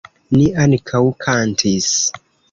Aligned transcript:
Ni 0.37 0.45
ankaŭ 0.61 1.01
kantis. 1.25 1.91